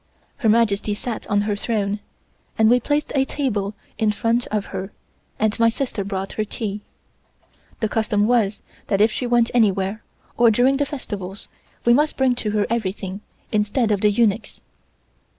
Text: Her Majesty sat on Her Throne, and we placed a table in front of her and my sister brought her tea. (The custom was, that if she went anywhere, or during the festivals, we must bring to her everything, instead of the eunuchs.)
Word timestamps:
Her 0.37 0.49
Majesty 0.49 0.95
sat 0.95 1.27
on 1.27 1.41
Her 1.41 1.55
Throne, 1.55 1.99
and 2.57 2.71
we 2.71 2.79
placed 2.79 3.11
a 3.13 3.23
table 3.23 3.75
in 3.99 4.11
front 4.11 4.47
of 4.47 4.65
her 4.73 4.91
and 5.37 5.59
my 5.59 5.69
sister 5.69 6.03
brought 6.03 6.31
her 6.33 6.43
tea. 6.43 6.81
(The 7.81 7.87
custom 7.87 8.25
was, 8.25 8.63
that 8.87 8.99
if 8.99 9.11
she 9.11 9.27
went 9.27 9.51
anywhere, 9.53 10.01
or 10.37 10.49
during 10.49 10.77
the 10.77 10.87
festivals, 10.87 11.47
we 11.85 11.93
must 11.93 12.17
bring 12.17 12.33
to 12.33 12.49
her 12.49 12.65
everything, 12.67 13.21
instead 13.51 13.91
of 13.91 14.01
the 14.01 14.09
eunuchs.) 14.09 14.61